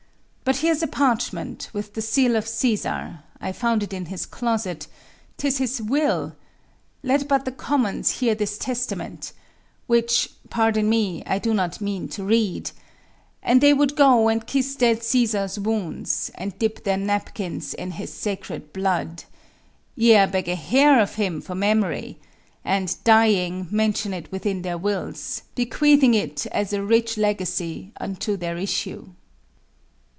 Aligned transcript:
But 0.43 0.57
here's 0.57 0.83
a 0.83 0.87
parchment, 0.87 1.69
with 1.71 1.93
the 1.93 2.01
seal 2.01 2.35
of 2.35 2.43
Cæsar; 2.43 3.19
I 3.39 3.53
found 3.53 3.83
it 3.83 3.93
in 3.93 4.07
his 4.07 4.25
closet; 4.25 4.87
'tis 5.37 5.59
his 5.59 5.81
will: 5.81 6.35
Let 7.03 7.29
but 7.29 7.45
the 7.45 7.53
commons 7.53 8.19
hear 8.19 8.35
this 8.35 8.57
testament 8.57 9.31
Which, 9.87 10.29
pardon 10.49 10.89
me, 10.89 11.23
I 11.25 11.39
do 11.39 11.53
not 11.53 11.79
mean 11.79 12.09
to 12.09 12.25
read 12.25 12.71
And 13.41 13.61
they 13.61 13.73
would 13.73 13.95
go 13.95 14.27
and 14.27 14.45
kiss 14.45 14.75
dead 14.75 14.99
Cæsar's 15.01 15.57
wounds, 15.57 16.29
And 16.35 16.59
dip 16.59 16.83
their 16.83 16.97
napkins 16.97 17.73
in 17.73 17.91
his 17.91 18.13
sacred 18.13 18.73
blood; 18.73 19.23
Yea, 19.95 20.25
beg 20.25 20.49
a 20.49 20.55
hair 20.55 20.99
of 20.99 21.15
him 21.15 21.39
for 21.39 21.55
memory, 21.55 22.19
And, 22.65 22.97
dying, 23.05 23.69
mention 23.71 24.13
it 24.13 24.29
within 24.33 24.63
their 24.63 24.77
wills, 24.77 25.43
Bequeathing 25.55 26.13
it 26.13 26.45
as 26.47 26.73
a 26.73 26.83
rich 26.83 27.17
legacy 27.17 27.93
Unto 28.01 28.35
their 28.35 28.57
issue. 28.57 29.11